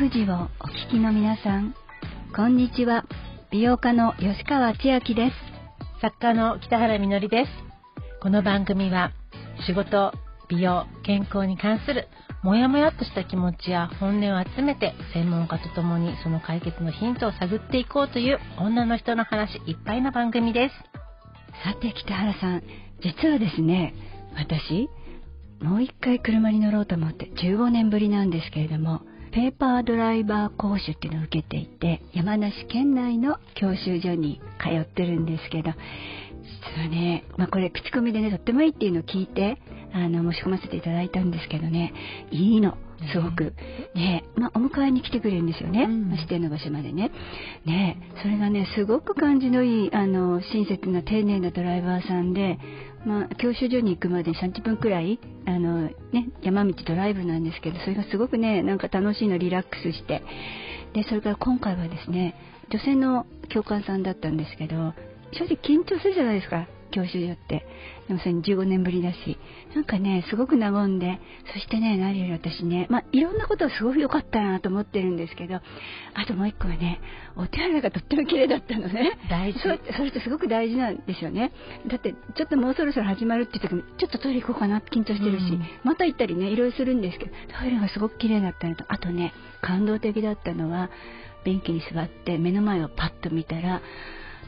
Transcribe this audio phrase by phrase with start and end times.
[0.00, 1.74] 富士をお聞きの皆さん、
[2.34, 3.04] こんにちは。
[3.50, 6.00] 美容家の吉川千秋です。
[6.00, 7.50] 作家の北原みのりです。
[8.22, 9.12] この番組は
[9.66, 10.14] 仕事、
[10.48, 12.08] 美容、健康に関する
[12.42, 20.74] もやもやっとした気持ちや本音を集めて専門家とともにその解決のヒントを探っていこうという女の人の話いっぱいな番組です。
[21.62, 22.62] さて北原さん、
[23.02, 23.92] 実はですね、
[24.34, 24.88] 私、
[25.60, 35.70] もう一回車に乗ろうと思って15年ぶりなんですけれども、ペーパードライバー講習っていうのを受けていて山梨県内の教習所に通ってるんですけど
[36.76, 39.58] 実はね、まあ、これ口コミでねとってもいいっていうのを聞いて
[39.92, 41.92] あの申し込ませていただいたんですけどね
[42.30, 42.76] いいの
[43.12, 43.54] すごく。
[43.94, 45.84] ねまあ、お迎えに来てくれるんですよね。
[45.84, 47.10] うん、指定の場所までね。
[47.64, 52.58] ねそれがね、すごく感じのいい、あの、親切な丁寧なドライバーさんで、
[53.04, 55.94] まあ、教習所に行くまで30分くらい、あの、ね、
[56.42, 60.22] 山道ドライブなんですけど、それがすごくね、なんか楽しいの、リラックスして。
[60.92, 62.34] で、それから今回はですね、
[62.70, 64.94] 女性の教官さんだったんですけど、
[65.32, 66.66] 正直緊張するじゃないですか。
[66.90, 67.66] 教習所って。
[68.08, 69.38] でもそれに15年ぶりだし。
[69.74, 71.20] なんかねすごく和んで。
[71.52, 77.00] そしてね何より私ねまあいろんなことはすごく良かったなと思ってるんですけどあともう一個はね
[77.36, 79.18] お手洗いがとっても綺麗だったのね。
[79.30, 79.60] 大事。
[79.60, 81.52] そそれってすごく大事なんですよね。
[81.86, 87.30] だってちょっともうそろそろ始まるって時にちょっとトイレ行こうかな緊張してるし、うん、また行ったりねいろいろするんですけど
[87.60, 88.84] トイレがすごく綺麗だったのと。
[88.88, 90.90] あとね感動的だったのは
[91.44, 93.80] 便器に座って目の前をパッと見たら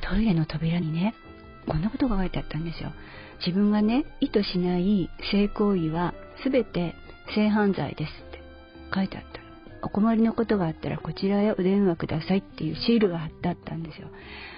[0.09, 1.15] トイレの扉にね
[1.66, 2.92] こんなことが書いてあったんですよ。
[3.44, 6.94] 自分がね意図しない性行為は全て
[7.34, 8.42] 性犯罪ですって
[8.94, 9.42] 書いてあった。
[9.84, 14.08] お困りのことがあったらこちらへお電話くださいっていうシールが貼ってあったんですよ。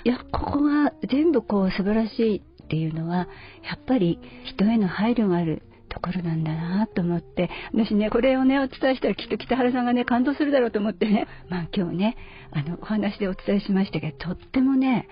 [0.04, 7.48] いやここが全部こう素晴らしいっていうのはやっぱり人への配慮があるところなんだなと思って。
[7.72, 11.26] 私ねこれをねお伝えしたらきっと北原さんがね感動するだろうと思ってね。
[11.48, 12.16] まあ今日ね
[12.52, 15.08] あのお話でお伝えしましたけどとってもね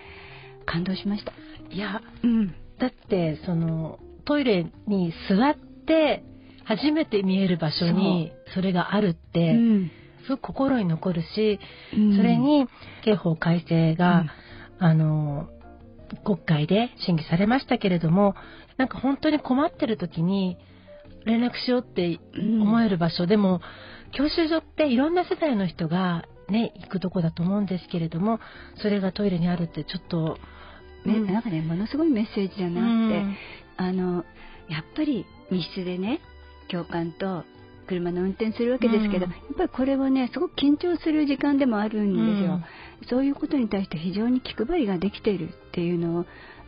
[0.64, 1.32] 感動しました？
[1.70, 5.56] いや、うん、だってそのトイレに座っ
[5.86, 6.24] て
[6.64, 9.90] 初めて見える場所にそれがあるって、うん、
[10.26, 11.58] すごく心に残るし、
[11.96, 12.66] うん、それに
[13.04, 14.24] 刑法改正が、
[14.80, 15.48] うん、あの
[16.24, 18.34] 国会で審議されましたけれども
[18.76, 20.56] なんか本当に困ってる時に
[21.24, 23.60] 連絡しようって思える場所、でも
[24.10, 28.38] 教習所っていろんな世代の人がね行くとこだと思うんですけれども
[28.76, 30.38] それがトイレにあるってちょっと
[31.04, 33.36] ね、うん、なんかねものすごいメッセージだなって、うん、
[33.76, 34.24] あの
[34.68, 36.20] やっぱり密室でね
[36.68, 37.44] 教官と
[37.88, 42.60] 車の運転するわけですけど、うん、やっぱりこれはねすごく緊張する時間でもあるんですよ、
[43.10, 46.24] そういうことに対して非常に気配りができているっていうのを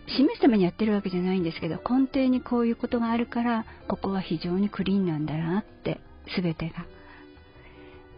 [0.07, 6.01] 示すためにやってるわけじゃないんですけど根底にこういうことがあるからここは非常にクリーンなんだなって
[6.37, 6.85] 全てが。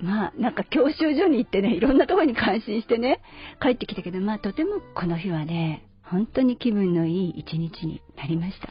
[0.00, 3.20] まあなんか教習所に行ってねいろんなところに感心してね
[3.62, 8.68] 帰ってきたけどまあとてもこの日はね本当に気分のいい一日になりました。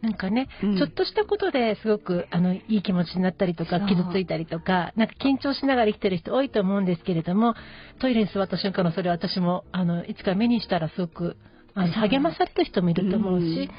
[0.00, 7.54] なんかね、うん、ちょっとしたことですごくあのいい気持ちになったりとか傷ついたりとかなんか緊張しながら生きてる人多いと思うんですけれども
[8.00, 11.36] トイレに座った瞬間のそれ私もあのいつか目にしたらすごく
[11.74, 13.70] あの励まされる人もいると思うし、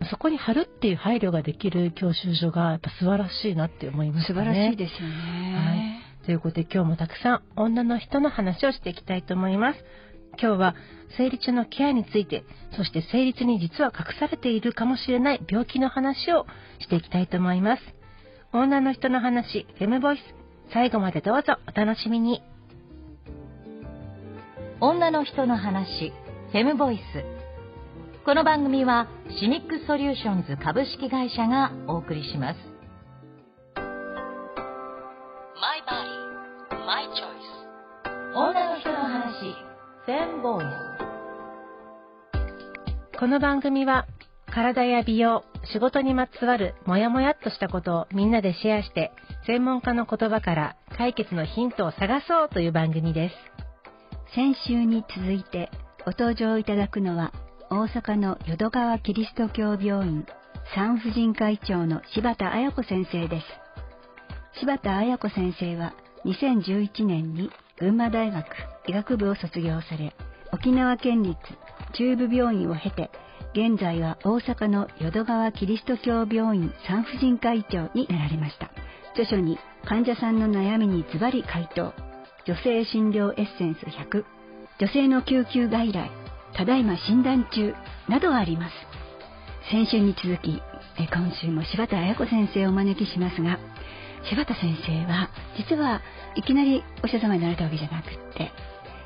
[0.00, 4.26] うん、そこに貼るっていう配慮ができる教習所がやっぱ素晴らしいなって思いますね。
[4.26, 5.54] 素晴らしいですよね。
[5.54, 6.07] はい。
[6.28, 9.78] ということで今日もたくさん女の人の話をしていきたいと思います。
[10.38, 10.74] 今日は
[11.16, 12.44] 生理中のケアについて、
[12.76, 16.44] そして生理中に実は隠されているかもしれない病気の話を
[16.80, 17.82] していきたいと思います。
[18.52, 20.20] 女の人の話、フェムボイス、
[20.70, 22.42] 最後までどうぞお楽しみに。
[24.82, 26.12] 女の人の話、
[26.52, 27.24] フェムボイス。
[28.26, 29.08] この番組は
[29.40, 32.77] シミックソリューションズ株式会社がお送りします。
[36.88, 37.12] My choice.
[38.34, 39.54] 女の人の話。
[40.42, 40.64] ボイ
[43.12, 44.06] スこの番組は
[44.46, 49.12] 体や美容、仕事にまつわるモヤモヤっとしたことをみんなでシェアして
[49.46, 53.34] 専門家の言葉から解決のヒントを探そうという番組です。
[54.34, 55.68] 先週に続いて
[56.06, 57.34] ご登場いただくのは
[57.68, 60.24] 大阪の淀川キリスト教病院
[60.74, 63.46] 産婦人科医長の柴田彩子先生です。
[64.60, 65.92] 柴田彩子先生は
[66.24, 68.46] 2011年に群馬大学
[68.86, 70.14] 医学部を卒業され、
[70.52, 71.38] 沖縄県立
[71.94, 73.10] 中部病院を経て、
[73.54, 78.70] 現在は大阪の淀川キリスト教病院産婦人科医長になられました。
[79.12, 81.94] 著書に患者さんの悩みにズバリ回答、
[82.46, 84.24] 女性診療エッセンス100、
[84.80, 86.10] 女性の救急外来、
[86.54, 87.74] ただいま診断中
[88.08, 88.74] などあります。
[89.70, 90.62] 先週に続き、
[90.98, 93.58] 今週も柴田彩子先生をお招きしますが、
[94.24, 96.02] 柴田先生は実は
[96.34, 98.50] いきなりお医者様になられたわけじゃなくって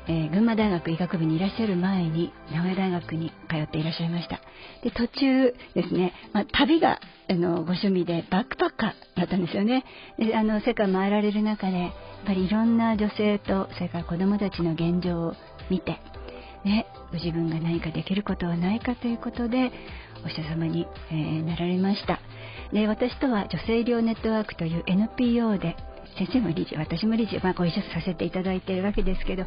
[0.07, 4.41] えー、群馬大学医学部にいらっしゃる前に名古屋大学に通っていらっしゃいました。
[4.83, 6.99] で途中ですね、まあ、旅が
[7.29, 9.85] あのご趣味でバックパッカーだったんですよね。
[10.19, 11.91] であの世界回られる中でやっ
[12.25, 15.35] ぱりいろんな女性とそれから子どもたちの現状を
[15.69, 15.99] 見て、
[16.65, 19.71] ね、ご自分が何かできることはないかということで
[20.25, 22.19] お医者様に、えー、なられました。
[22.73, 25.75] で私とは女性医療ネットワークという NPO で
[26.17, 29.45] 先生も理事私も理事、まあ、ご一緒させていただいているわけですけど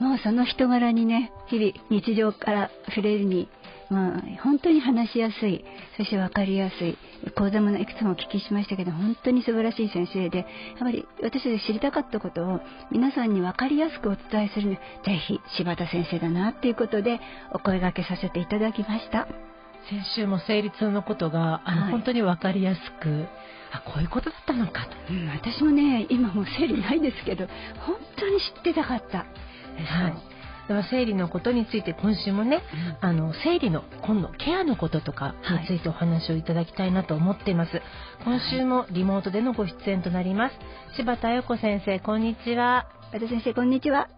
[0.00, 3.48] もうその人柄にね日々日常から触れるに、
[3.88, 5.64] まあ、本当に話しやすい
[5.96, 6.98] そして分かりやすい
[7.36, 10.46] 講座もいくつもお聞きしましたけど本当に素晴らしい先生でやっ
[10.80, 12.60] ぱり私たち知りたかったことを
[12.90, 14.80] 皆さんに分かりやすくお伝えするのぜ
[15.26, 17.20] ひ柴田先生だなっていうことで
[17.52, 19.28] お声がけさせていただきました。
[19.88, 23.26] 先週も生理痛のことがあの、はい、本当に分かりやすく
[23.72, 27.46] あこういうことだったのかと、うん、私もね今もう生理ないですけど
[27.86, 29.18] 本当に知ってたかった。
[29.18, 30.36] はい。
[30.68, 32.60] では生理のことについて今週もね、
[33.02, 37.82] うん、あの生理の今度ケアのこととかについてお話をいただきたいなと思っています、はい、
[38.24, 40.54] 今週もリモートでのご出演となります。
[40.96, 42.88] 柴田彩子先生こんにちは。
[43.12, 44.08] 和田先生こんにちは。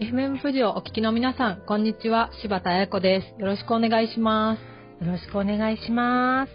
[0.00, 2.30] FM 富士をお聞きの皆さんこんにちは。
[2.40, 3.40] 柴田彩子です。
[3.40, 6.52] よろしくお願いしますよろしくお願いします。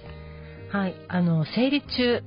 [0.76, 2.24] はいあの生理中。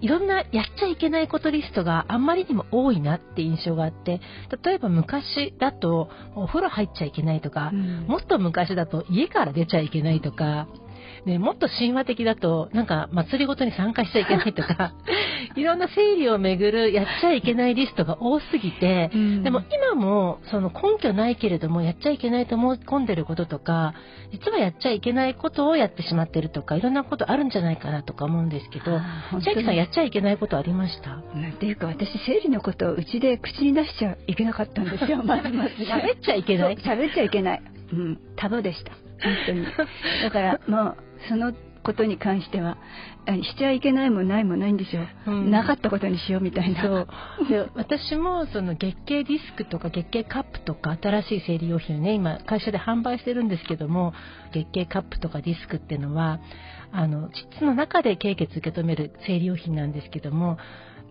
[0.00, 4.20] いろんなやっちゃいけないことリストがあんまりにも多いなって印象があって、
[4.62, 10.68] 例えば昔だとお風呂入っちゃいけないとか、うん、もっと昔だと家から出ちゃいけないとか、
[11.26, 14.94] ね、もっと神話的だと、なんか祭りごとに参加しちゃいけないとか、
[15.58, 23.94] いろんな生理をめぐるやっちゃいけないリストが多すぎて、うん、でも今もその根拠ないけれどもやっちゃいけないと思い込んでることとか、
[24.32, 29.00] 実はやっちゃいけないことをやってしまってるとか、いろんなことあるんじゃないかなとか思うんですけど、
[29.42, 31.16] 千秋さんやっちゃいけないことありました？
[31.16, 35.74] っていうか私生理のことをうちで口に出しちゃいけなかったんですよ、ま ずまず。
[35.82, 37.62] 喋っちゃいけない喋っちゃいけない。
[37.92, 38.92] うん、タブでした。
[38.92, 39.66] 本当に。
[40.22, 40.96] だからもう、
[41.28, 41.52] その
[41.82, 42.76] ことに関しては
[43.26, 46.82] しちゃいけないもないもないんですよ、うん、なかったことにしようみたいな。
[46.82, 47.08] そう。
[47.48, 54.12] で私もその月経ディスクとか月経カップとか新しい生理用品をね今会社で販売してるんですけども
[54.52, 56.40] 月経カップとかディスクっていうのは
[56.92, 60.58] あの膣の中で経血受け止める生理用品なんですけども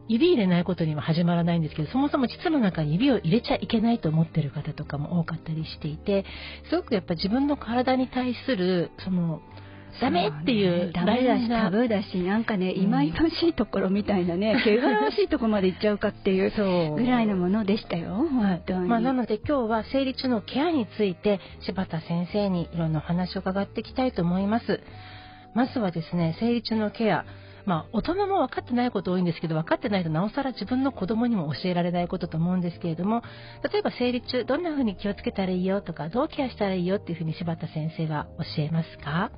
[0.08, 6.26] 指入れないことには始まらないんですけどそもそも膣の中に指を入れちゃいけないと思ってる方とかも多かったりしていて
[6.70, 9.42] すごくやっぱ自分の体に対するその
[10.02, 16.52] ダメっていう、ね、ダメだしタブーだしなんかね、いまいましいところみたいなね 汚らしいところまで行っちゃうかっていう
[16.96, 24.82] ぐらいのものでしたよ本当に、まあ、なので今日は生理中のケアについて柴田先生にいろんなお話を伺っていきたいと思います。
[25.54, 27.26] まずはですね生理中のケア。
[27.66, 33.24] まあ、大人も分かってないこと多いんですけど分かってないとなおさら自分の子供にも教えられないことと思うんですけれども
[33.70, 39.32] 例えば生理中どんな風に気をつけたらいいよとかどうケアしたらいいよっていうふうに柴田先生は教えますか？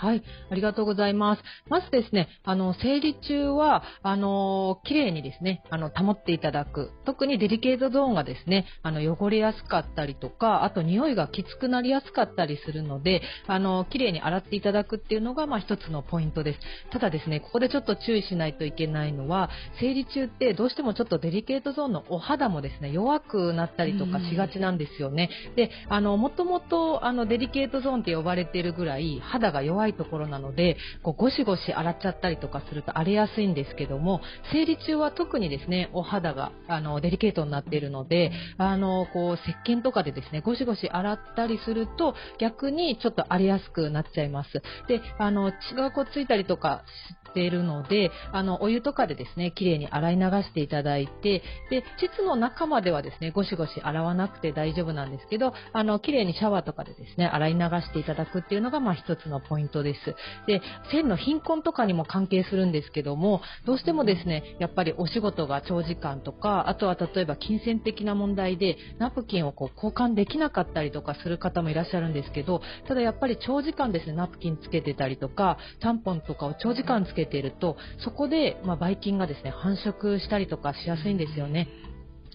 [0.00, 1.42] はい、ありがとうございます。
[1.68, 6.92] まずですね、あの、生理中は、あの、綺麗にですね、あの、保っていただく。
[7.04, 16.60] 特にデリケートゾーンがですね、あの、汚れやすかったりとか、あと匂いがきつくなりやすかったりするので、あの、綺麗に洗っていただくっていうのが、まあ、一つのポイントです。
[16.92, 25.28] ただですね、ここでちょっと注意しないといけないのは、生理中ってどうしてもちょっとデリケートゾーンのお肌もですね、弱くなったりとかしがちなんですよね。
[25.56, 34.20] で、あの、もともと、あの、デリケートゾーンって呼ばれているぐらい、肌が弱いいところなのでこうゴシゴシ洗っちゃったりとかすると荒れやすいんですけども
[34.52, 44.62] 生理中は特にですねお肌があのデリケートになっているのであのこう石鹸とかでですねゴシゴシ洗ったりすると逆にちょっと荒れやすくなっちゃいます。
[44.88, 46.84] であの血がこうついたりとか
[47.32, 60.14] ているのであのお湯とかでですね綺麗に洗い流していただいてで膣の中まではですねゴシゴシ洗わなくて大丈夫なんですけどあの綺麗にシャワーとかでですね洗い流していただくっていうのがまあ一つのポイントです。
[60.46, 60.60] で
[60.90, 81.68] 線の貧困とかにも関係するんですけどもどうしてもですねやっぱりお仕事が長時間とかあとは例えば金銭的な問題でナプキンをこう交換できなかったりとかする方もいらっしゃるんですけどただやっぱり長時間ですねナプキンつけてたりとかタンポンとかを長時間つけてるとそこで、まあ、ばい菌がですね繁殖したりとかしやすいんですよね。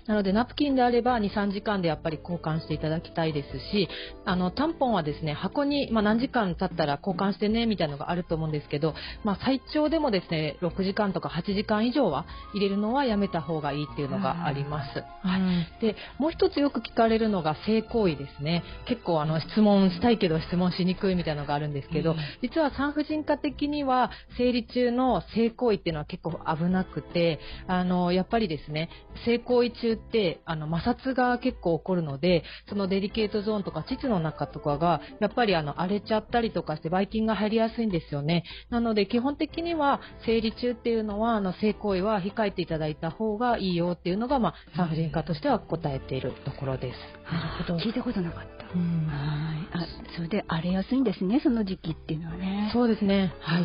[0.08, 3.90] なのでナプキンであれば2、3時間でやっぱり交換していただきたいですし、
[4.24, 8.94] あの、タンポンはですね、箱に、まあ、何時間経ったら交換してね、みたいなのがあると思うんですけど、
[9.24, 15.00] まあ、最長でもですね、6時間とか8時間以上は入れるのはやめた方がいいっていうのがあります。
[15.00, 15.82] はい。
[15.82, 18.64] で、もう一つよく聞かれるのが性行為ですね。
[18.88, 28.90] 結構あの、質問したいけど質問しにくいみたいなのがあるんですけど、実は産婦人科的には生理中の性行為っていうのは結構危なくて、あの、やっぱりですね、
[29.26, 38.44] 性行為中って、あの、摩擦が結構起こるので、そのデリケートゾーンとか膣の中とかが、やっぱりあの、荒れちゃったりとかして、ばい菌が入りやすいんですよね。
[38.70, 46.98] なので、基本的には、生理中っていうのは、あの、性行為は控えていただいた方がいいよっていうのが、まあ、産婦人科としては答えているところです。
[47.32, 47.80] なるほど。
[47.80, 48.66] 聞いたことなかった。
[48.74, 49.68] うん、はい。
[49.74, 52.70] あ、それで荒れやすいんですね、その時期っていうのはね。
[52.74, 53.34] そうですね。
[53.40, 53.64] はい。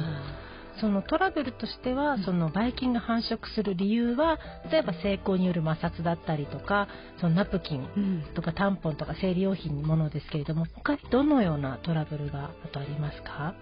[0.81, 4.39] そのトラブルとしては、そのばい菌が繁殖する理由は
[4.71, 6.89] 例えば性交による摩擦だったりとか
[7.21, 13.55] そのナプキンとかタンポンとか生理用品のものですけれども他にどのようなトラブルがあとありますか？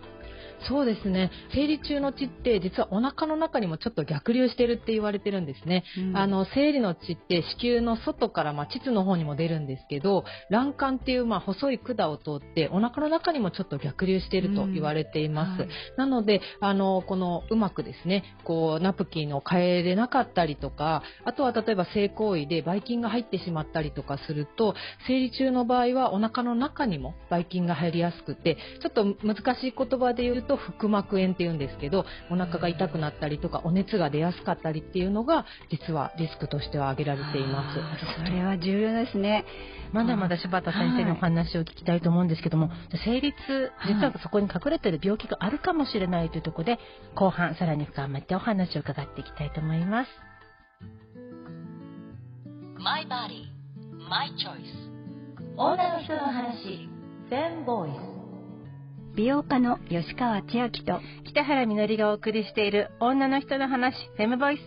[0.66, 1.30] そうですね。
[1.52, 5.84] 生理中の血って実はお腹の中にもちょっと逆流してるって言われてるんですね。
[5.98, 15.62] うん、あの、生理の血って子宮の外からまあ膣の方にも出るんですけど、卵管っていうまあ細い管を通ってお腹の中にもちょっと逆流してると言われています。
[15.62, 24.74] うんはい、なので、あの、このうまくですね、こう、ナプキンを変えれなかったりとか、あとは例えば性行為でばい菌が入ってしまったりとかすると、
[25.06, 38.24] 生理中の場合はお腹の中にもばい菌が入りやすくて、ちょっと難しい言葉で言うと腹膜炎っていうんですけどお腹が痛くなったりとかお熱が出やすかったりっていうのが実はリスクとしては挙げられています。
[38.24, 39.44] それは重要ですね。
[39.92, 42.70] まだまだ柴田先生のお話を聞きたいと思うんですけども、
[43.04, 46.78] 生理痛実はそこに隠れてる病気があるかもしれないというところで
[47.14, 50.10] 後半さらに深めてお話を伺っていきたいと思います。
[52.78, 53.50] My body,
[54.08, 54.88] my choice.
[55.56, 56.88] 女の人の話
[57.30, 58.17] 全ボイス
[59.18, 64.60] 美容家の吉川千秋と北原みのりがお送りしている女の人の話フェムボイス。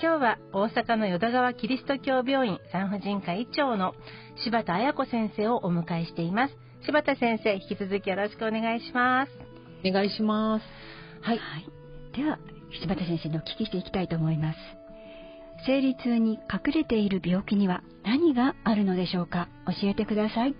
[0.00, 3.94] 今日は大阪の淀川キリスト教病院産婦人科医長の
[4.44, 6.56] 柴田彩子先生をお迎えしています。
[6.86, 9.32] 柴田先生引き続きよろしくお願いします。
[9.84, 10.64] お願いします。
[11.22, 11.66] はい、はい、
[12.16, 12.38] では
[12.80, 14.58] 柴田先生のお聞きしていきたいと思います。
[15.66, 19.48] 生理痛に隠れている病気には何があるのでしょうか？
[19.82, 20.54] 教えてください。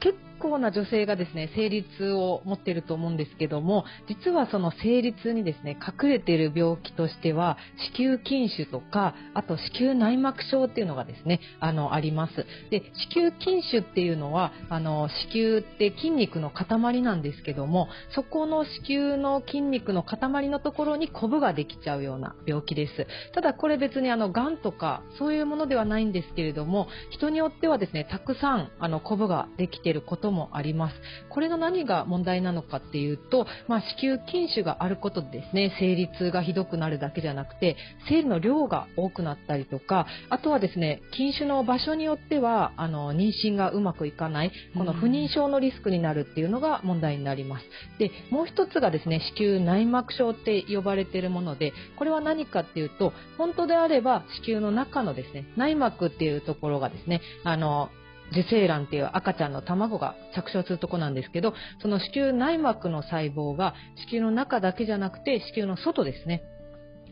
[0.00, 7.56] 結構な女性がですね、生理痛を持っていると思うんですけども、実はその生理痛にですね、隠れている病気としては、
[7.96, 12.44] 子宮筋腫とか、あと子宮内膜症っていうのがですね、あの、あります。
[12.70, 12.82] で、
[13.14, 23.06] 子宮筋腫っていうのは、あの、子宮って筋肉の塊なんですけども、そこの子宮の筋肉の塊のところにコブができちゃうような病気です。
[23.32, 30.96] ただこれ別にあの、癌とか、そういうものではないんですけれども、人によってはですね、たくさん、あの、コブができていることももあります。
[31.28, 37.76] これの何が問題なのかっていうと、まあ、子宮筋腫があることでですね、生理痛がひどくなるだけじゃなくて、
[38.08, 47.64] 生理の量が多くなったりとか、あとはですね、筋腫の場所によっては、あの、妊娠がうまくいかない、この不妊症のリスクになるっていうのが問題になります。
[47.98, 57.90] で、もう一つがですね、子宮内膜症って呼ばれているもので、これは何かっていうと、本当であれば子宮の中のですね、内膜っていうところがですね、あの、
[58.32, 63.74] 受精卵っていう赤ちゃんの卵が着床するとこなんですけど、その子宮内膜の細胞が
[64.08, 66.42] 子宮の中だけじゃなくて子宮の外ですね。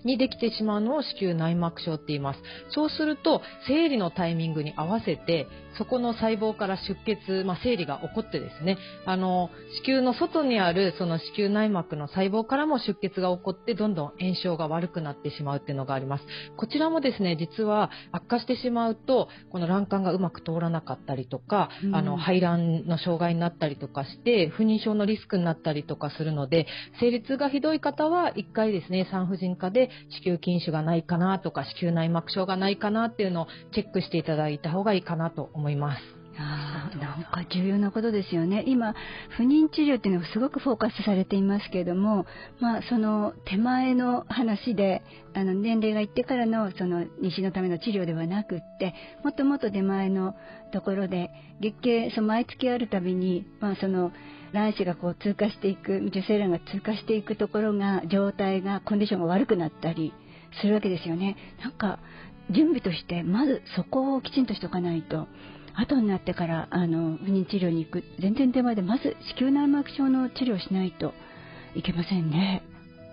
[0.04, 2.40] にできてしまうのを子宮内膜症って言います。
[2.70, 5.46] そうすると、生理のタイミングに合わせて、
[5.78, 8.76] そこの細胞から出血、まあ、生理が起こってですね、
[9.06, 9.50] あの、
[9.84, 16.24] 子宮の外にあるその子宮内膜の細胞からも出血が起こって、どんどん炎症が悪くなってしまうっていうのがあります。
[16.56, 26.66] こちらもですね、実は悪化してしまうと、この卵管がうまく通らなかったりとか、うん、あの、排卵の障害になったりとかして、不妊症のリスクになったりとかするので、
[26.98, 29.89] 生理痛がひどい方は、一回ですね、産婦人科で
[30.22, 36.20] 子宮筋腫がないかなとか、子宮内膜症がないかなっていうのをチェックしていただいた方がいいかなと思います。
[36.38, 38.64] あなんか重要なことですよね。
[38.66, 38.94] 今、
[39.36, 42.24] 不妊治療っていうのがすごくフォーカスされていますけれども、
[42.60, 45.02] まあ、その手前の話で、
[45.34, 50.34] あの、年齢がいってからの、その、妊娠のための治療ではなくって、もっともっと手前の
[50.72, 51.30] ところで、
[51.60, 54.12] 月経、その毎月あるたびに、まあ、その、
[54.52, 60.12] 卵子がこう通過していく、受精卵が通過していくところが、状態が、コンディションが悪くなったり
[60.60, 61.36] するわけですよね。
[61.62, 61.98] なんか、
[62.50, 65.28] 準備として、まずそこをきちんとしておかないと、
[65.74, 71.12] 後になってからあの不妊治療に行く全然手前でまず子宮内膜症の治療をしないと
[71.74, 72.62] いけませんね。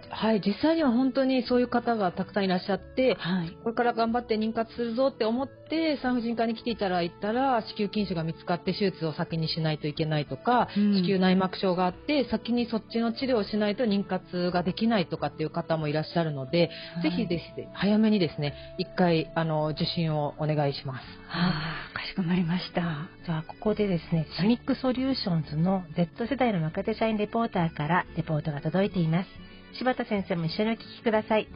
[0.09, 21.03] はい、実際には本当にそういう方がたくさんいらっしゃって、はい、これから頑張って妊活するぞって思って産婦人科に来ていただいたら子宮筋腫が見つかって手術を先にしないといけないとか、うん、子宮内膜症があって先にそっちの治療をしないと妊活ができないとかっていう方もいらっしゃるので、はい、ぜひですね早めにですね一回あの受診をお願いします。
[21.27, 23.09] はあ、かしこまりました。
[23.25, 29.46] じゃあここでですねシミックソリューションズの Z 世代の若手社員レポーターからレポートが届いています。
[29.73, 31.47] 柴田先生も一緒にお聞きください。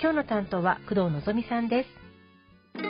[0.00, 1.88] 今日の担当は工藤のぞみさんです。
[2.74, 2.82] リ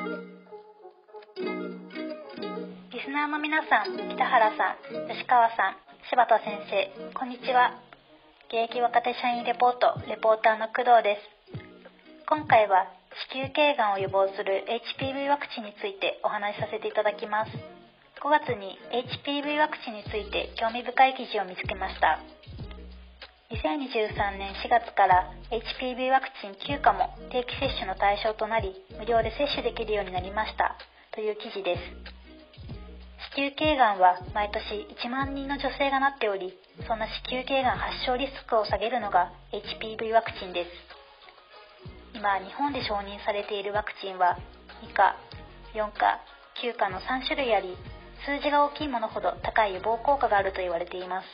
[3.01, 5.77] スナーの皆さん、北原さん、吉川さん、
[6.11, 7.81] 柴田先生、こんにちは。
[8.49, 11.39] 現役若手社員レポート、レポーターの工藤です。
[12.29, 12.87] 今回は
[13.33, 14.65] 子宮頸がんを予防する
[15.01, 17.53] HPV ワクチンについてお話しさせていただきます。
[18.21, 22.21] 5月に HPV ワクチンについて興味深い記事を見つけました。
[23.49, 30.77] 2023年4月から HPV ワクチン9価も定期接種の対象となり無料で接種できるようになりました。
[31.17, 31.81] という記事です。
[33.33, 36.53] 子宮頸がんは毎年1万人の女性がなっており
[36.87, 40.71] そんな子宮頸がん発症リスクを下げるのが HPV ワクチンです。
[42.13, 44.37] 今日本で承認されているワクチンは
[44.85, 45.17] 2価
[45.73, 46.21] 4価
[46.61, 47.79] 9価の3種類あり
[48.29, 51.27] 数字が大きいものほど高い予防効果があると言われています。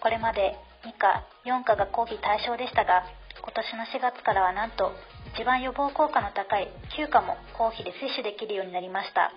[0.00, 0.54] これまで
[0.84, 3.04] 2価4価が講義対象でしたが
[3.42, 4.92] 今年の4月からはなんと
[5.34, 6.68] 一番予防効果の高い
[6.98, 9.32] 9価も公費で接種できるようになりました。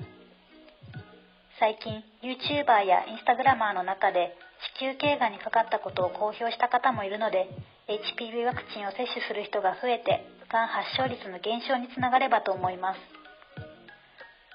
[1.60, 4.36] 最近 YouTuber や Instagrammer の中で
[4.80, 7.50] 子宮頸がんにかかったことを公表した方もいるので
[7.88, 13.00] HPV ワクチンを接種する人が増えてがん発症率の減少につながればと思います。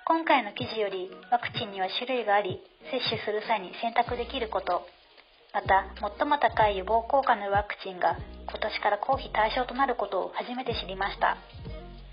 [0.04, 4.86] 今回の記事よりワクチンには種類があり接種する際に選択できること。
[5.56, 5.88] また
[6.20, 11.38] 最も高い予防効果のワクチンが今年から公費対象となることを初めて知りました。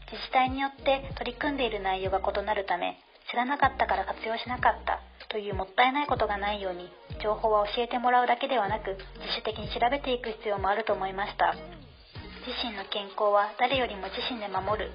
[0.08, 2.96] 自治体によって取り組んでいる内容が異なるため
[3.30, 6.88] 知らなかったから活用しなかったというもったいないことがないように
[7.22, 11.54] 情報は教えてもらうだけではなく自主的に調べていく必要もあると思いました。
[12.48, 14.92] 自身の健康は誰よりも自身で守る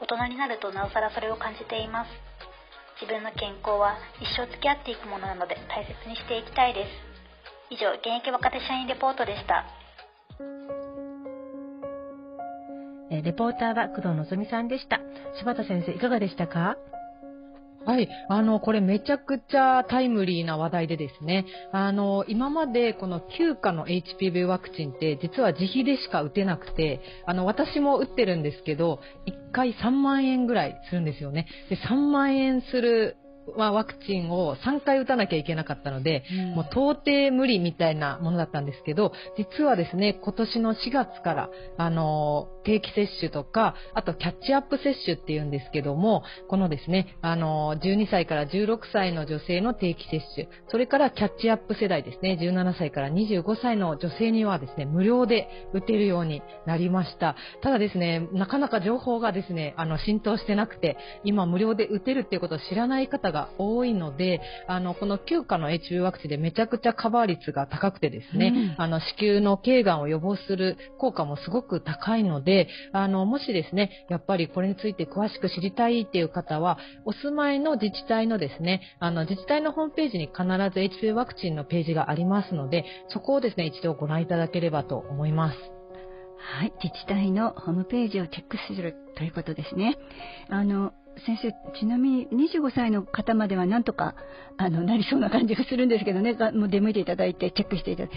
[0.00, 2.08] 大人になるとなおさらそれを感じています。
[2.96, 7.09] 自分の健康は一生付き合っていくものなので大切にしていきたいです。
[7.72, 9.64] 以上、現役若手社員レポートでした。
[13.10, 14.98] レポーターは工藤のぞみさんでした。
[15.38, 16.76] 柴田先生、いかがでしたか？
[17.86, 18.08] はい。
[18.28, 21.46] あの、これめちゃくちゃタイムリーな話題でですね。
[21.70, 31.46] あの、今までこの休暇の HPV ワクチンって実は自費でしか打てなくて、あの、私も打ってるんですけど、1回3万円ぐらいするんですよね。
[31.68, 33.16] で、3万円する
[33.56, 57.36] はワクチンを3回打たなきゃいけなかったので、うん、もう到底無理みたいなものだったんですけど、実はですね、今年の4月から、あの、定期接種とか、あとキャッチアップ接種っていうんですけども、このですね、あの、12歳から16歳の女性の定期接種、それからキャッチアップ世代ですね、17歳から25歳の女性にはですね、無料で打てるようになりました。
[57.62, 85.58] ただですね、なかなか情報がですね、あの、浸透してなくて、今無料で打てるっていうことを知らない方が多いので、あの、この9価の HPV ワクチンでめちゃくちゃカバー率が高くてですね、うん、あの、子宮の頸がんを予防する効果もすごく高いので、で、あの、もしですね、やっぱりこれについて詳しく知りたいっていう方は、お住まいの自治体のですね、あの、自治体のホームページに必ず HPV ワクチンのページがありますので、そこをですね、一度ご覧いただければと思います。
[86.58, 89.96] はい、自治体のホームページをチェックするということですね。
[90.48, 90.92] あの、
[91.26, 94.14] 先生、ちなみに25歳の方まではなんとか
[94.56, 98.16] あのなりそうな感じがするんですけどね、もう出向いていただいてチェックしていただいて、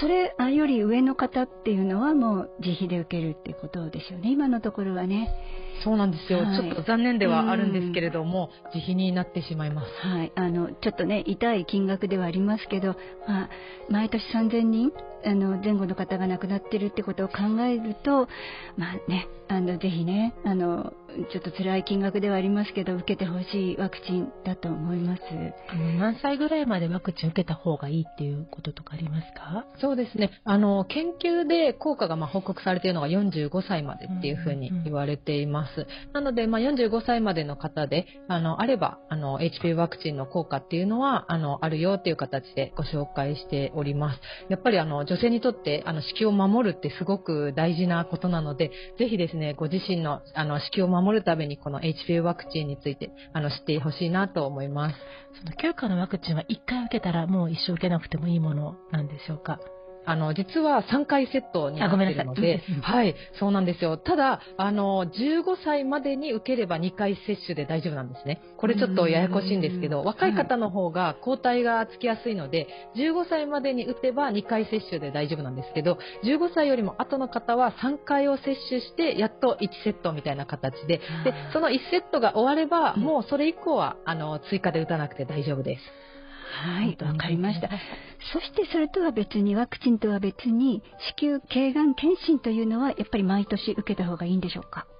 [0.00, 5.28] それより上の方っていうのはもう自費で受けるっていうことですよね、今のところはね。
[5.82, 9.88] そうなんですよ、はい、ちょっと残念ではあるんですけれども、自費になってしまいます。
[10.06, 13.50] はい、あのちょっとね、痛い金額ではありますけど、まあ、
[13.88, 14.92] 毎年3000人
[15.24, 18.28] あの前後の方が亡くなってるってことを考えると、
[18.76, 20.92] まあね、あのぜひねあの、
[21.32, 25.22] ちょっと辛い金額ではありますけど、受けてほしいワクチンだと思います。
[25.68, 29.66] あの何歳ぐらいまでワクチン受けた方がいいっていうこととかありますか？
[29.80, 30.30] そうですね。
[30.44, 35.69] あの、研究で効果がま報告されているのが45歳までっていうふうに言われています。
[35.76, 44.20] うんうん、なので、まあ、45歳までの方で、あの、あれば、あの、HPV ワクチンの効果っていうのは、あの、あるよっていう形でご紹介しております。
[44.48, 54.96] やっぱりあの、女性にとってあの子宮を守るってすごく大事なことなので、ぜひですね、ご自身のあの子宮を守るためにこの HPV ワクチンについてあの知ってほしいなと思います。
[55.38, 59.58] その9価のワクチンは1回受けたらもう一生受けなくてもいいものなんでしょうか？
[60.04, 63.96] あの、実は3回セットになっているので、 はい、そうなんですよ。
[63.96, 68.40] ただ、あの、15歳までに受ければ2回接種で大丈夫なんですね。
[68.56, 85.82] これちょっとややこしいんですけど、若い方の方が抗体がつきやすいので、15歳までに打てば2回接種で大丈夫なんですけど、15歳よりも後の方は3回を接種して、やっと1セットみたいな形で、で、その1セットが終われば、もうそれ以降は、あの、追加で打たなくて大丈夫です。
[86.50, 87.68] はい、わかりました。
[88.32, 90.82] そしてそれとは別に、ワクチンとは別に、
[91.18, 94.86] 子宮頸がん検診というのは、やっぱり毎年受けた方がいいんでしょうか？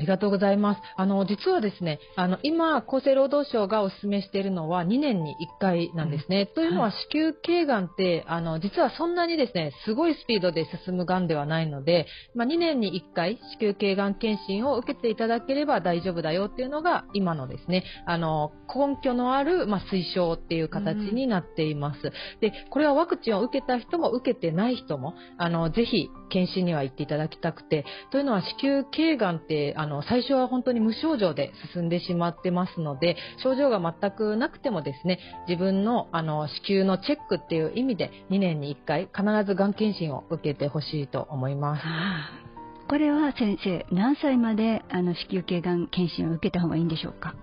[0.00, 0.80] りがとうございます。
[0.96, 6.48] あの、実はですね、あの、今、厚生労働省がお勧めしているのは2年に1回なんですね。
[6.48, 22.06] うん、というのは、子宮頸がんって、あの、実はそんなにですね、すごいスピードで進むがんではないので、まあ、2年に1回、子宮頸がん検診を受けていただければ大丈夫だよっていうのが、今のですね、あの、根拠のある、まあ、推奨っていう形になっています。
[22.06, 41.82] うん、で、これはワクチンを受けた人も受けてない人も、あの、ぜひ、検診には行っていただきたくて、というのは子宮頸がんって、あの、の最初は本当に無症状で進んでしまってますので、症状が全くなくてもですね、自分の、あの、子宮のチェックっていう意味で、2年に1回必ずがん検診を受けてほしいと思います。
[42.88, 47.34] これは先生、何歳まであの子宮頸がん検診を受けた方がいいんでしょうか？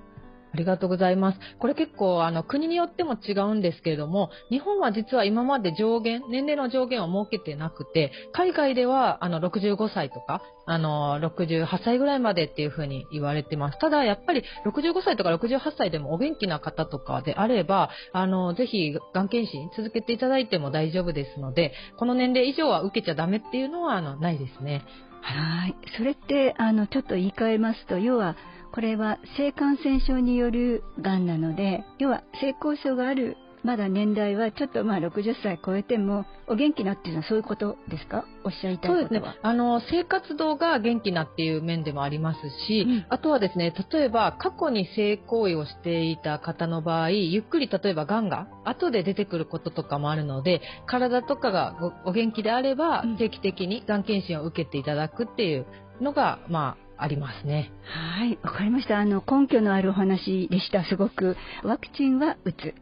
[0.56, 1.40] ありがとうございます。
[1.60, 13.80] これ結構あの国によっても違うんですけれども、日本は実は今まで上限、年齢の上限を設けてなくて、海外ではあの65歳とか、あの68歳ぐらいまでっていうふうに言われてます。
[13.80, 24.84] ただやっぱり65歳とか68歳でもお元気な方とかであれば、あのぜひがん検診続けていただいても大丈夫ですので、この年齢以上は受けちゃダメっていうのはあのないですね。
[25.22, 25.76] はい。
[25.98, 28.38] それってあのちょっと言い換えますと、要は
[28.76, 38.26] これは性感染症によるがんなので要は性交渉があるまだ年代はちょっとまあ60歳超えてもお元気なっていうのはそういうことですか？
[38.44, 39.24] おっしゃりたいそうですね。
[39.42, 55.66] あの生活動が元気なっていう面でもありますし、うん、あとはですね例えば過去に性行為をしていた方の場合ゆっくり例えばがんが後で出てくることとかもあるので体とかがお元気であれば定期的にがん検診を受けていただくっていう
[56.02, 57.72] のがまありますね。
[57.84, 59.00] はい、わかりました。
[59.00, 60.84] あの根拠のあるお話でした。
[60.86, 62.74] すごくワクチンは打つ。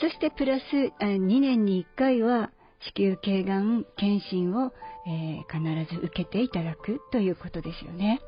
[0.00, 0.62] そしてプラス
[1.00, 2.50] 2年に1回は
[2.96, 4.72] 子宮頸がん検診を、
[5.06, 8.20] えー、必ず受けていただくということですよね。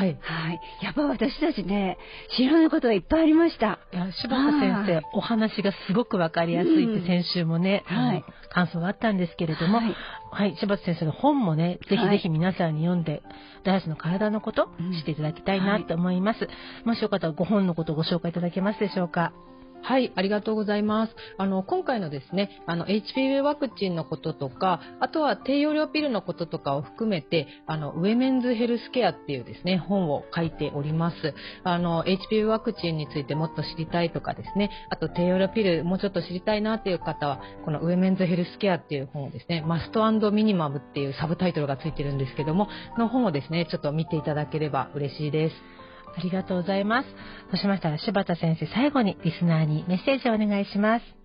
[0.00, 0.18] はい。
[0.20, 0.60] はい。
[0.82, 1.98] やっぱ私たちね、
[2.36, 3.78] 知らないことがいっぱいありました。
[3.92, 9.94] いや、柴田先生、お話がすごくわかりやすいって先週もね、うん、はい、感想があったんですけれども、はい、
[10.30, 13.22] はい、柴田先生の本もね、ぜひぜひ皆さんに読んで、
[13.64, 16.44] ダイスの体のこと、知っていただきたいなと思います。
[16.44, 16.50] は
[16.84, 19.32] い、もしよかったらご本のことをご紹介いただけますでしょうか？
[19.82, 21.14] はい、ありがとうございます。
[21.38, 31.34] あの、今回のですね、あの、HPV ワクチンのこととか、あとは低用量ピルのこととかを含めて、あの、ウェメンズヘルスケアっていうですね、本を書いております。
[31.64, 45.79] あの、HPV ワクチンについてもっと知りたいとかですね、あと低用量ピルもうちょっと知りたいなっていう方は、このウェメンズヘルスケアっていう本をですね、マストミニマムっていうサブタイトルがついてるんですけども、の本をですね、ちょっと見ていただければ嬉しいです。
[46.16, 47.08] ありがとうございます。
[47.50, 51.19] そうしましたら柴田先生最後にリスナーにメッセージをお願いします。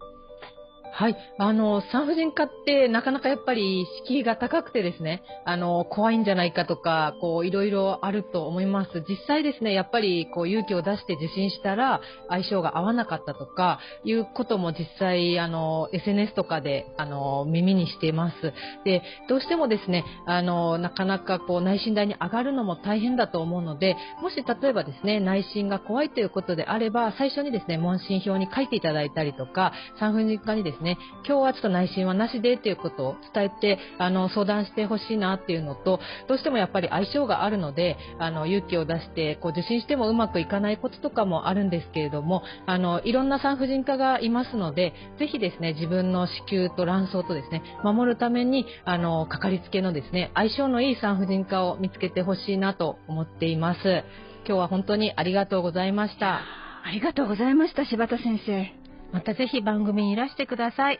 [0.97, 1.17] はい。
[1.37, 9.03] あの、産婦人科ってなかなかやっぱり敷居が高くてですね、あの、怖いんじゃないかとか、こう、いろいろあると思います。
[9.05, 18.53] 実際ですね、やっぱりこう、勇気を出して受診したら、相性が合わなかったとか、いうことも実際、あの、SNS とかで、あの、耳にしています。
[18.85, 54.03] で、どうしてもですね、あの、なかなかこう、内診台に上がるのも大変だと思うので、もし例えばですね、内診が怖いということであれば、最初にですね、問診票に書いていただいたりとか、産婦人科にですね、ね、今日はちょっと内診はなしでっていうことを伝えて、あの、相談してほしいなっていうのと、どうしてもやっぱり相性があるので、あの、勇気を出して、こう、受診してもうまくいかないこととかもあるんですけれども、あの、いろんな産婦人科がいますので、ぜひですね、自分の子宮と卵巣とですね、守るために、あの、かかりつけのですね、相性のいい産婦人科を見つけてほしいなと思っています。
[54.47, 56.41] 今日は本当にありがとうございました。
[56.83, 58.84] ありがとうございました、柴田先生。
[59.11, 60.99] またぜひ番組にいらしてください。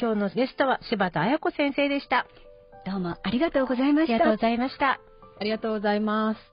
[0.00, 2.26] 今日のゲストは柴田彩子先生でした。
[2.84, 4.14] どうもありがとうございました。
[4.14, 4.86] ありがとうございました。
[5.40, 6.52] ありがとうございます。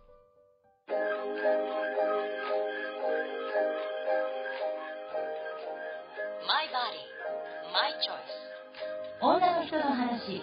[9.22, 10.42] 女の人の話、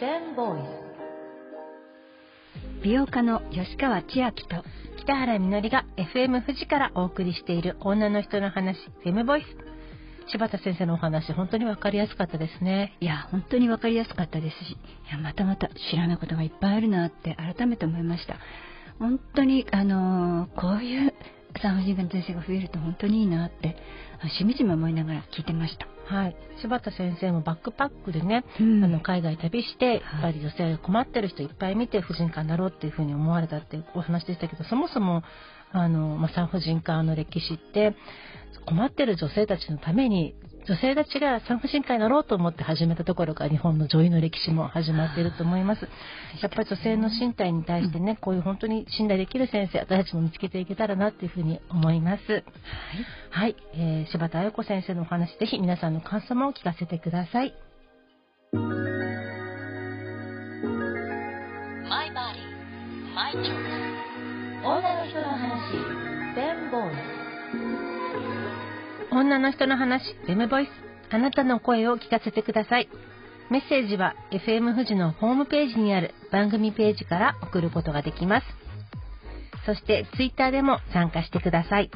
[0.00, 0.86] 10ボーイズ。
[2.82, 4.64] 美容家の吉川千秋と
[4.98, 9.75] 北原みのりが FM 富士からお送りしている女の人の話、フェムボイス。
[10.28, 12.96] 柴田先生のお話本当に分かりやすかったですね。
[13.00, 14.76] いや本当に分かりやすかったですしい
[15.12, 18.36] やまたまた知らないことがいっぱいあるなって改めて思いました。
[18.98, 21.14] 本当にあのこういう
[21.62, 23.76] 産婦人科の先生が増えると本当にいいなって
[24.38, 25.86] しみじみ思いながら聞いてました。
[26.06, 35.24] はい、柴田先生もバックパックでね、うん、あの海外旅して、やっぱり女性が困ってる人いっぱい見て婦人科になろうっていうふうに思われたっていうお話でしたけどそもそも
[35.82, 37.94] あの、まあ、産婦人科の歴史って
[38.66, 40.34] 困ってる女性たちのために
[40.66, 45.82] 女性たちが産婦人科になろうと思って始めたところが日本の女医の歴史も始まっていると思います。
[46.42, 52.22] やっぱり女性の身体に対してね、こういう本当に信頼できる先生、私たちも見つけていけたらなっていうふうに思います。
[52.32, 52.42] はい。
[53.30, 57.54] はい、えー、柴田彩子先生のお話、ぜひ皆さんの感想も聞かせてください。
[61.88, 63.86] My body, my choice.
[64.64, 65.35] 女の人の
[66.76, 66.94] ボーイ
[69.10, 70.68] 女の人の話、フェムボイス。
[71.10, 72.88] あなたの声を聞かせてください。
[73.50, 78.46] メッセージは FM 富士のホームページにある番組ページから送ることができます。
[79.64, 81.90] そして Twitter でも参加してください。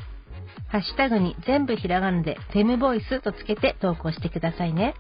[0.69, 4.95] ハッシュタグに全部ひらがなでフェムボイスとつけて投稿してくださいね。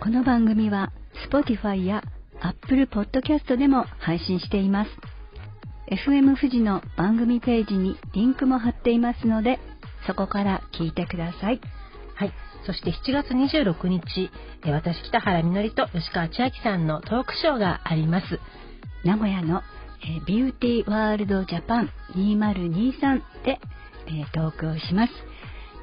[0.00, 0.92] この番組は
[1.30, 2.02] Spotify や
[2.40, 4.90] Apple Podcast でも配信しています。
[5.90, 9.60] FM 富士の番組ページにリンクも貼っていますので
[10.06, 11.60] そこから聞いてください。
[12.14, 12.32] はい。
[12.64, 14.30] そして7月26日、
[14.64, 18.40] 私北原みのりと吉川千秋さんのトークショーがあります。
[19.04, 19.62] 名古屋の
[20.26, 23.60] ビューティーワールドジャパン2023で
[24.32, 25.12] トークをします。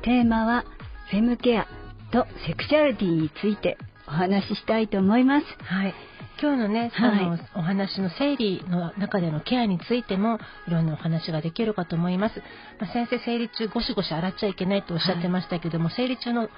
[0.03, 0.65] テーマは
[1.11, 1.67] フェムケア
[2.11, 5.45] とセクシャリティについてお話ししたいと思います。
[5.63, 5.93] はい。
[6.41, 12.41] 今日のね、はい、あのお話の生理の中でのケアについてもいろんなお話ができるかと思います。
[12.79, 16.49] まあ、先生生理中ゴシゴシ洗っちゃいけないとおっしゃってましたけども、はい、生理中の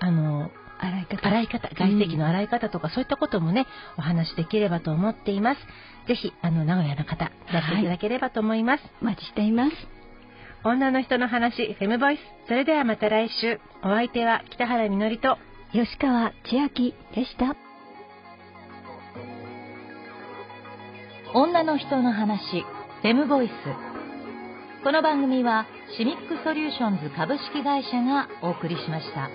[0.00, 5.60] あの洗い方洗い方外石の洗い方とか、うん、そういったこともねお話できればと思っています。
[6.06, 8.82] ぜひあの名古屋の方やっていただければと思います。
[8.82, 9.72] はい、お待ちしています。
[10.64, 15.38] 女の人の話フェムボイスそれではまた来週お相手は北原みのりと
[15.72, 17.67] 吉川千秋でした。
[21.34, 22.64] 女の人の話
[23.02, 23.52] フェムボイス
[24.82, 29.28] この番組はシミックソリューションズ株式会社がお送りしました。